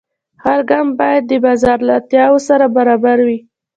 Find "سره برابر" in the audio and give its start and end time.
2.47-3.17